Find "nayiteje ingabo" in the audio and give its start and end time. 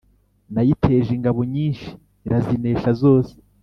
0.53-1.41